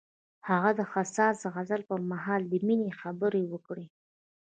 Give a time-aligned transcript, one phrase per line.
[0.49, 3.85] هغه د حساس غزل پر مهال د مینې خبرې وکړې.